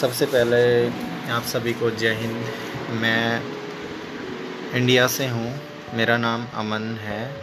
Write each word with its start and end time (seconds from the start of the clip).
सबसे 0.00 0.26
पहले 0.26 0.88
आप 1.30 1.42
सभी 1.42 1.72
को 1.72 1.90
जय 1.90 2.14
हिंद। 2.14 2.46
मैं 2.90 3.42
इंडिया 4.72 5.06
से 5.06 5.28
हूँ। 5.28 5.60
मेरा 5.94 6.16
नाम 6.16 6.46
अमन 6.54 6.82
है। 6.82 7.36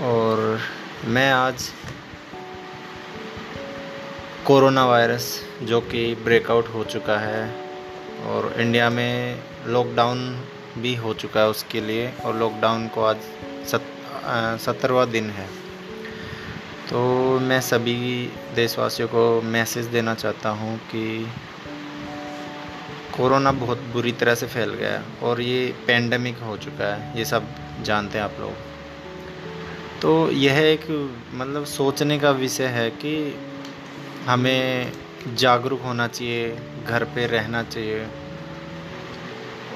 और 0.00 0.60
मैं 1.04 1.32
आज 1.32 1.70
कोरोना 4.46 4.86
वायरस 4.86 5.44
जो 5.62 5.80
कि 5.80 6.14
ब्रेकआउट 6.14 6.68
हो 6.68 6.84
चुका 6.84 7.18
है 7.18 7.54
और 8.26 8.54
इंडिया 8.58 8.90
में 8.90 9.42
लॉकडाउन 9.66 10.44
भी 10.78 10.94
हो 10.94 11.14
चुका 11.14 11.40
है 11.40 11.48
उसके 11.48 11.80
लिए 11.80 12.12
और 12.24 12.36
लॉकडाउन 12.36 12.88
को 12.88 13.04
आज 13.04 13.16
सत 13.68 13.82
सत्तरवा 14.60 15.04
दिन 15.04 15.30
है। 15.30 15.67
तो 16.90 17.00
मैं 17.40 17.60
सभी 17.60 17.94
देशवासियों 18.54 19.08
को 19.08 19.22
मैसेज 19.44 19.86
देना 19.86 20.14
चाहता 20.14 20.50
हूँ 20.50 20.76
कि 20.90 21.26
कोरोना 23.16 23.52
बहुत 23.52 23.78
बुरी 23.92 24.12
तरह 24.12 24.34
से 24.34 24.46
फैल 24.46 24.70
गया 24.70 24.92
है 24.92 25.02
और 25.22 25.40
ये 25.40 25.66
पेंडेमिक 25.86 26.38
हो 26.38 26.56
चुका 26.56 26.94
है, 26.94 27.18
ये 27.18 27.24
सब 27.24 27.48
जानते 27.82 28.18
हैं 28.18 28.24
आप 28.24 28.36
लोग। 28.40 28.52
तो 30.02 30.30
यह 30.30 30.58
एक 30.62 30.86
मतलब 31.34 31.64
सोचने 31.66 32.18
का 32.18 32.30
विषय 32.30 32.66
है 32.68 32.88
कि 32.90 33.14
हमें 34.26 34.92
जागरूक 35.36 35.82
होना 35.82 36.06
चाहिए, 36.08 36.56
घर 36.86 37.04
पे 37.04 37.26
रहना 37.26 37.62
चाहिए 37.64 38.06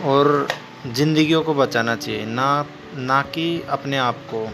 और 0.04 0.48
ज़िंदगियों 0.86 1.42
को 1.42 1.54
बचाना 1.54 1.96
चाहिए, 1.96 2.24
ना 2.26 2.66
ना 2.96 3.22
कि 3.34 3.62
अपने 3.70 3.96
आप 3.98 4.26
को। 4.34 4.46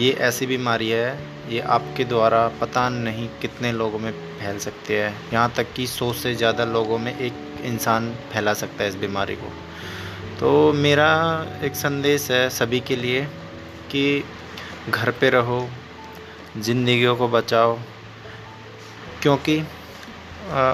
ये 0.00 0.12
ऐसी 0.22 0.46
बीमारी 0.46 0.88
है 0.90 1.35
ये 1.48 1.60
आपके 1.70 2.04
द्वारा 2.04 2.46
पता 2.60 2.88
नहीं 2.88 3.28
कितने 3.40 3.72
लोगों 3.72 3.98
में 3.98 4.10
फैल 4.12 4.58
सकती 4.58 4.94
है। 4.94 5.12
यहाँ 5.32 5.52
तक 5.56 5.72
कि 5.74 5.86
सौ 5.86 6.12
से 6.14 6.34
ज़्यादा 6.34 6.64
लोगों 6.66 6.98
में 6.98 7.12
एक 7.12 7.34
इंसान 7.64 8.10
फैला 8.32 8.54
सकता 8.54 8.82
है 8.82 8.88
इस 8.88 8.96
बीमारी 8.96 9.36
को। 9.36 9.50
तो 10.40 10.72
मेरा 10.74 11.10
एक 11.64 11.76
संदेश 11.76 12.30
है 12.30 12.48
सभी 12.52 12.80
के 12.80 12.96
लिए 12.96 13.22
कि 13.90 14.24
घर 14.90 15.10
पे 15.10 15.30
रहो, 15.30 15.68
ज़िंदगियों 16.58 17.16
को 17.16 17.28
बचाओ, 17.28 17.78
क्योंकि 19.22 19.58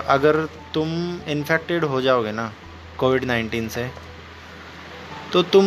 अगर 0.09 0.45
तुम 0.75 0.89
इन्फेक्टेड 1.29 1.85
हो 1.85 2.01
जाओगे 2.01 2.33
ना 2.33 2.53
कोविड 2.99 3.25
नाइन्टीन 3.25 3.69
से 3.69 3.91
तो 5.33 5.43
तुम 5.45 5.67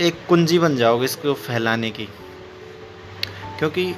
एक 0.00 0.26
कुंजी 0.28 0.58
बन 0.58 0.76
जाओगे 0.76 1.04
इसको 1.04 1.34
फैलाने 1.36 1.90
की। 1.90 2.08
क्योंकि 3.62 3.94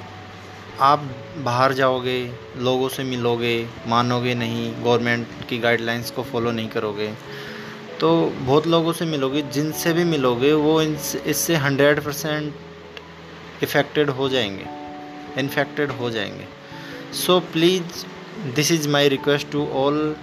आप 0.83 1.03
बाहर 1.45 1.73
जाओगे, 1.73 2.33
लोगों 2.57 2.89
से 2.89 3.05
मिलोगे, 3.05 3.69
मानोगे 3.89 4.35
नहीं 4.35 4.73
गवर्नमेंट 4.85 5.27
की 5.49 5.59
गाइडलाइंस 5.59 6.11
को 6.11 6.23
फॉलो 6.23 6.51
नहीं 6.51 6.69
करोगे 6.69 7.13
तो 8.01 8.11
बहुत 8.39 8.67
लोगों 8.67 8.93
से 8.93 9.05
मिलोगे, 9.05 9.43
जिनसे 9.43 9.93
भी 9.93 10.05
मिलोगे, 10.05 10.53
वो 10.53 10.83
इससे 10.83 11.57
हंड्रेड 11.57 12.01
परसेंट 12.05 12.55
इफ़ेक्टेड 13.63 14.11
हो 14.11 14.29
जाएँगे 14.29 14.67
इन्फेक्टेड 15.41 15.91
हो 15.93 16.11
जाएँगे। 16.11 16.47
So 17.17 17.41
please 17.53 18.05
this 18.55 18.73
is 18.73 18.89
my 18.89 19.09
request 19.09 19.51
to 19.53 19.67
all 19.85 20.17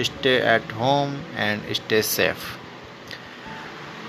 stay 0.00 0.36
at 0.54 0.72
home 0.72 1.16
and 1.36 1.72
stay 1.74 2.02
safe 2.02 2.56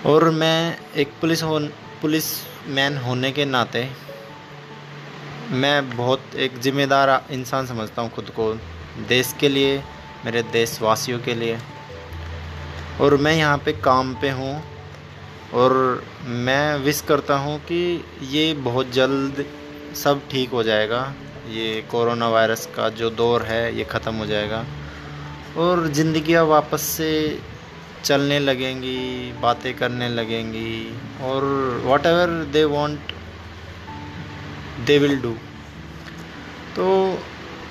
और 0.07 0.29
मैं 0.33 0.77
एक 0.97 1.11
पुलिस 1.21 1.43
हो 1.43 1.59
पुलिस 2.01 2.25
मैन 2.67 2.97
होने 2.97 3.31
के 3.31 3.45
नाते 3.45 3.89
मैं 5.51 5.89
बहुत 5.89 6.35
एक 6.37 6.57
ज़िम्मेदार 6.61 7.09
इंसान 7.31 7.65
समझता 7.65 8.01
हूँ 8.01 8.09
खुद 8.11 8.29
को 8.29 8.53
देश 9.07 9.33
के 9.39 9.49
लिए, 9.49 9.77
मेरे 10.25 10.43
देशवासियों 10.51 11.19
के 11.19 11.33
लिए। 11.35 11.57
और 13.01 13.15
मैं 13.17 13.33
यहाँ 13.35 13.57
पे 13.57 13.73
काम 13.81 14.13
पे 14.21 14.29
हूँ 14.29 14.61
और 15.53 15.73
मैं 16.45 16.77
विश 16.79 17.01
करता 17.01 17.37
हूँ 17.37 17.57
कि 17.61 17.81
ये 18.29 18.53
बहुत 18.61 18.91
जल्द 18.91 19.45
सब 19.95 20.21
ठीक 20.31 20.49
हो 20.49 20.63
जाएगा। 20.63 21.01
ये 21.49 21.81
कोरोना 21.91 22.29
वायरस 22.29 22.65
का 22.75 22.89
जो 22.91 23.09
दौर 23.11 23.43
है, 23.43 23.77
ये 23.77 23.83
ख़त्म 23.83 24.13
हो 24.15 24.25
जाएगा। 24.25 24.65
और 25.57 25.87
ज़िंदगियाँ 25.89 26.45
वापस 26.45 26.81
से 26.81 27.39
चलने 28.03 28.39
लगेंगी, 28.39 29.31
बातें 29.41 29.73
करने 29.77 30.09
लगेंगी 30.09 30.93
और 31.23 31.43
whatever 32.05 32.43
they 32.53 32.63
want 32.67 33.11
they 34.85 34.99
will 34.99 35.21
do. 35.21 35.37
So, 36.75 37.17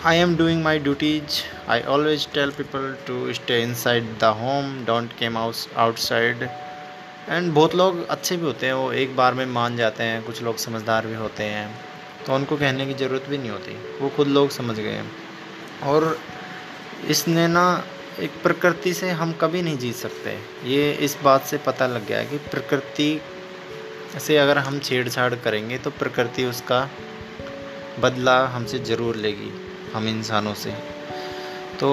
i 0.05 0.15
am 0.15 0.37
doing 0.37 0.63
my 0.63 0.79
duties. 0.79 1.45
I 1.67 1.83
always 1.83 2.27
tell 2.27 2.53
people 2.53 2.95
to 3.07 3.35
stay 3.35 3.63
inside 3.63 4.05
the 4.19 4.33
home, 4.33 4.85
don't 4.85 5.17
came 5.19 5.37
out 5.37 5.69
outside. 5.77 6.49
And 7.29 7.53
बहुत 7.53 7.75
लोग 7.75 8.09
अच्छे 8.09 8.37
भी 8.37 8.43
होते 8.43 8.67
हैं, 8.67 8.73
वो 8.73 8.93
एक 8.93 9.17
बार 9.17 9.35
में 9.35 9.47
मान 9.47 9.77
जाते 9.77 10.03
हैं, 10.03 10.23
कुछ 10.23 10.43
लोग 10.43 10.57
समझदार 10.57 11.07
भी 11.07 11.15
होते 11.15 11.43
हैं। 11.43 11.81
तो 12.27 12.35
उनको 12.35 12.57
कहने 12.57 12.87
की 12.87 12.95
ज़रूरत 12.95 13.27
भी 13.29 13.39
नहीं 13.39 13.51
होती, 13.51 13.99
वो 14.01 14.09
खुद 14.09 14.29
लोग 14.29 14.51
समझ 14.51 14.77
गए। 14.77 15.03
और 15.83 16.19
इसने 17.09 17.47
ना 17.49 17.85
एक 18.21 18.31
प्रकृति 18.43 18.95
से 18.95 19.11
हम 19.11 19.33
कभी 19.33 19.63
नहीं 19.63 19.79
जीत 19.79 19.95
सकते। 19.95 20.31
ये 20.65 20.93
इस 20.93 21.19
बात 21.25 21.45
से 21.45 21.59
पता 21.59 21.87
लग 21.87 22.07
गया 22.07 22.19
है 22.19 22.27
कि 22.27 22.39
प्रकृति 22.39 23.21
से 24.19 24.37
अगर 24.39 24.59
हम 24.61 24.79
छेड़छाड़ 24.81 25.35
करेंगे 25.35 25.79
तो 25.79 25.91
प्रकृति 25.93 26.45
उसका 26.45 26.89
बदला 28.01 28.39
हमसे 28.47 28.79
ज़रूर 28.81 29.17
लेगी, 29.17 29.51
हम 29.95 30.09
इंसानों 30.09 30.55
से। 30.55 30.71
तो 31.81 31.91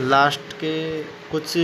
लास्ट 0.00 0.52
के 0.54 1.02
कुछ 1.30 1.56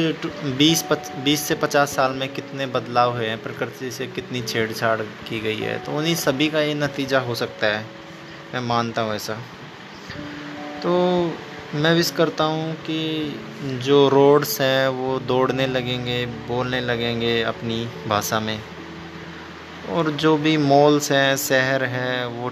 बीस 0.59 0.83
पच, 0.83 1.11
बीस 1.25 1.41
से 1.41 1.55
पचास 1.55 1.95
साल 1.97 2.13
में 2.13 2.29
कितने 2.35 2.67
बदलाव 2.69 3.17
हुए 3.17 3.27
हैं, 3.27 3.43
प्रकृति 3.43 3.91
से 3.91 4.07
कितनी 4.09 4.41
छेड़छाड़ 4.43 5.01
की 5.01 5.41
गई 5.41 5.59
है 5.59 5.79
तो 5.85 5.97
उन्हीं 5.99 6.15
सभी 6.17 6.49
का 6.49 6.61
ये 6.61 6.75
नतीजा 6.75 7.21
हो 7.21 7.35
सकता 7.35 7.67
है। 7.67 7.85
मैं 8.55 8.61
मानता 8.61 9.03
हूँ 9.03 9.15
ऐसा। 9.15 9.35
तो 10.83 10.93
मैं 11.75 11.95
विश 11.95 12.11
करता 12.11 12.45
हूँ 12.45 12.75
कि 12.81 13.79
जो 13.85 14.09
रोड्स 14.09 14.61
हैं, 14.61 14.89
वो 14.89 15.19
दौड़ने 15.21 15.67
लगेंगे, 15.67 16.25
बोलने 16.49 16.81
लगेंगे 16.81 17.41
अपनी 17.43 17.85
भाषा 18.09 18.41
में। 18.41 18.59
और 19.91 20.11
जो 20.11 20.37
भी 20.37 20.57
मॉल्स 20.57 21.13
हैं, 21.13 21.37
शहर 21.37 21.85
हैं, 21.85 22.27
वो 22.27 22.51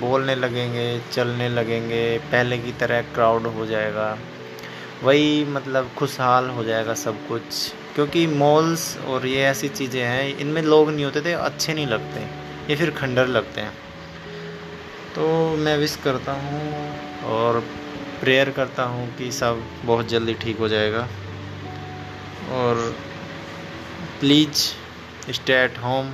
बोलने 0.00 0.34
लगेंगे, 0.34 1.00
चलने 1.12 1.48
लगेंगे, 1.48 2.18
पहले 2.18 2.58
की 2.58 2.72
तरह 2.72 3.02
क्राउड 3.02 3.46
हो 3.46 3.66
जाएगा। 3.66 4.18
वही 5.02 5.44
मतलब 5.44 5.90
खुशहाल 5.98 6.48
हो 6.48 6.64
जाएगा 6.64 6.94
सब 6.94 7.28
कुछ। 7.28 7.72
क्योंकि 7.94 8.26
मॉल्स 8.26 8.98
और 8.98 9.26
ये 9.26 9.42
ऐसी 9.42 9.68
चीज़ें 9.68 10.02
हैं, 10.02 10.38
इनमें 10.38 10.62
लोग 10.62 10.90
नहीं 10.90 11.04
होते 11.04 11.20
थे, 11.20 11.32
अच्छे 11.32 11.74
नहीं 11.74 11.86
लगते, 11.86 12.20
ये 12.70 12.76
फिर 12.76 12.90
खंडर 12.90 13.26
लगते 13.26 13.60
हैं। 13.60 13.72
तो 15.14 15.56
मैं 15.56 15.78
विश 15.78 15.96
करता 16.04 16.32
हूँ 16.32 16.96
और 17.24 17.60
प्रेयर 18.20 18.50
करता 18.50 18.82
हूँ 18.82 19.16
कि 19.16 19.32
सब 19.32 19.62
बहुत 19.84 20.08
जल्दी 20.08 20.34
ठीक 20.34 20.58
हो 20.58 20.68
जाएगा। 20.68 21.08
और 22.52 22.96
please 24.20 24.56
stay 25.32 25.52
at 25.52 25.78
home 25.78 26.12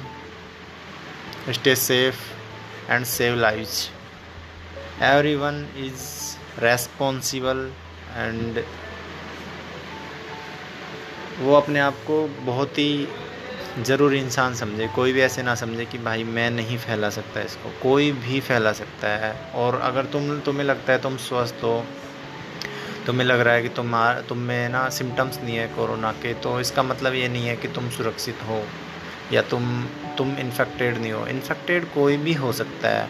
stay 1.53 1.75
safe 1.75 2.19
and 2.89 3.07
save 3.07 3.37
lives. 3.37 3.91
Everyone 5.01 5.67
is 5.77 6.37
responsible 6.61 7.63
and 8.17 8.65
वो 11.41 11.55
अपने 11.55 11.81
आप 11.81 11.95
को 11.95 12.29
बहुत 12.29 12.79
ही 12.79 13.09
ज़रूरी 13.79 14.19
इंसान 14.19 14.55
समझे। 14.55 14.89
कोई 14.89 15.13
भी 15.13 15.21
ऐसे 15.21 15.43
ना 15.43 15.55
समझे 15.55 15.85
कि 15.85 15.99
भाई 15.99 16.25
मैं 16.25 16.51
नहीं 16.51 16.79
फैला 16.79 17.11
सकता 17.11 17.41
इसको। 17.41 17.71
कोई 17.83 18.13
भी 18.13 18.41
फैला 18.41 18.73
सकता 18.73 19.09
है। 19.09 19.53
और 19.55 19.81
अगर 19.81 20.05
तुम, 20.05 20.41
तुम्हें 20.41 20.65
लगता 20.65 20.93
है 20.93 21.03
तुम 21.03 21.17
स्वस्थ 21.17 21.55
हो, 21.55 21.87
तुम्हें 23.07 23.27
लग 23.27 23.41
रहा 23.41 23.55
है 23.55 23.63
कि 23.63 23.69
तुम 23.69 23.93
तुम 24.29 24.39
में 24.39 24.69
ना 24.69 24.89
सिम्टम्स 24.89 25.41
नहीं 25.41 25.57
है 25.57 25.69
कोरोना 25.69 26.13
के 26.13 26.35
तो 26.35 26.61
इसका 26.61 26.83
मतलब 26.83 27.15
ये 27.15 27.29
नहीं 27.29 27.47
है 27.47 27.57
कि 27.57 27.69
तुम 27.69 27.91
सुरक्षित 27.91 28.39
हो। 28.43 28.65
या 29.33 29.43
तुम 29.43 29.85
तुम 30.19 30.37
इन्फेक्टेड 30.37 30.99
नहीं 30.99 31.13
हो। 31.13 31.27
इन्फेक्टेड 31.27 31.85
कोई 31.85 32.17
भी 32.17 32.35
हो 32.35 32.53
सकता 32.53 32.89
है 32.89 33.09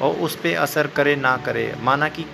और 0.00 0.14
उस 0.14 0.36
पर 0.36 0.56
असर 0.56 0.86
करे 0.86 1.16
ना 1.16 1.36
करे। 1.36 1.74
माना 1.80 2.08
कि 2.08 2.24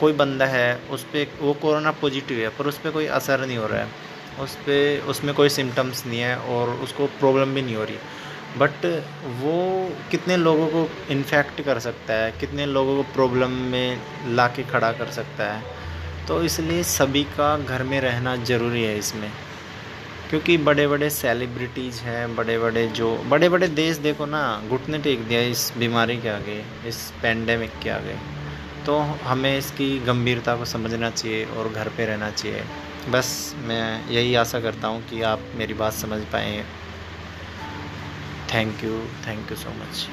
कोई 0.00 0.12
बंदा 0.12 0.46
है, 0.46 0.80
उस 0.90 1.04
पर 1.04 1.26
वो 1.40 1.52
कोरोना 1.52 1.90
पॉजिटिव 1.90 2.38
है, 2.38 2.48
पर 2.48 2.66
उस 2.66 2.78
पर 2.78 2.90
कोई 2.90 3.06
असर 3.06 3.46
नहीं 3.46 3.58
हो 3.58 3.66
रहा 3.66 3.80
है। 3.80 3.88
उस 4.40 4.54
पर 4.54 5.06
उसमें 5.08 5.34
कोई 5.34 5.48
सिम्टम्स 5.48 6.06
नहीं 6.06 6.20
है 6.20 6.36
और 6.36 6.68
उसको 6.68 7.06
प्रॉब्लम 7.06 7.54
भी 7.54 7.62
नहीं 7.62 7.76
हो 7.76 7.84
रही। 7.84 7.96
बट 8.58 8.84
वो 9.40 9.54
कितने 10.10 10.36
लोगों 10.36 10.66
को 10.66 10.90
इन्फेक्ट 11.10 11.60
कर 11.60 11.78
सकता 11.78 12.14
है, 12.14 12.30
कितने 12.32 12.66
लोगों 12.66 12.96
को 12.96 13.02
प्रॉब्लम 13.02 13.50
में 13.50 14.00
ला 14.26 14.46
के 14.46 14.62
खड़ा 14.62 14.92
कर 14.92 15.06
सकता 15.06 15.52
है। 15.52 15.62
तो 16.28 16.42
इसलिए 16.42 16.82
सभी 16.82 17.24
का 17.24 17.56
घर 17.58 17.82
में 17.82 18.00
रहना 18.00 18.36
ज़रूरी 18.36 18.82
है 18.82 18.98
इसमें। 18.98 19.30
क्योंकि 20.30 20.56
बड़े 20.58 20.86
बड़े 20.86 21.08
सेलिब्रिटीज़ 21.10 22.00
हैं 22.00 22.36
बड़े 22.36 22.58
बड़े 22.58 22.86
जो 22.88 23.16
बड़े 23.28 23.48
बड़े 23.48 23.68
देश 23.68 23.96
देखो 23.96 24.26
ना, 24.26 24.62
घुटने 24.68 24.98
टेक 24.98 25.22
दिया 25.28 25.40
इस 25.40 25.72
बीमारी 25.78 26.16
के 26.16 26.28
आगे, 26.28 26.64
इस 26.86 27.10
पेंडेमिक 27.22 27.78
के 27.82 27.90
आगे। 27.90 28.16
तो 28.86 28.98
हमें 28.98 29.58
इसकी 29.58 29.98
गंभीरता 29.98 30.56
को 30.56 30.64
समझना 30.64 31.10
चाहिए 31.10 31.44
और 31.44 31.68
घर 31.68 31.88
पे 31.88 32.06
रहना 32.06 32.30
चाहिए। 32.30 32.62
बस 33.10 33.54
मैं 33.58 34.08
यही 34.10 34.34
आशा 34.34 34.60
करता 34.60 34.88
हूँ 34.88 35.02
कि 35.08 35.22
आप 35.22 35.40
मेरी 35.56 35.74
बात 35.74 35.92
समझ 35.92 36.20
पाएँ। 36.32 36.62
Thank 38.54 38.84
you 38.84 38.98
thank 39.26 39.50
you 39.50 39.56
so 39.56 39.70
much 39.70 40.08